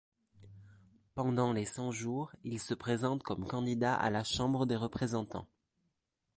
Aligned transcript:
Pendant 1.13 1.53
les 1.53 1.65
Cent-Jours, 1.67 2.31
il 2.43 2.59
se 2.59 2.73
présente 2.73 3.21
comme 3.21 3.45
candidat 3.45 3.93
à 3.93 4.09
la 4.09 4.23
Chambre 4.23 4.65
des 4.65 4.75
représentants. 4.75 5.45